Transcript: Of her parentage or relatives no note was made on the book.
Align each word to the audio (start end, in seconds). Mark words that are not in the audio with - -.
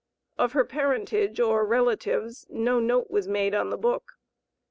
Of 0.35 0.53
her 0.53 0.65
parentage 0.65 1.39
or 1.39 1.63
relatives 1.63 2.47
no 2.49 2.79
note 2.79 3.11
was 3.11 3.27
made 3.27 3.53
on 3.53 3.69
the 3.69 3.77
book. 3.77 4.13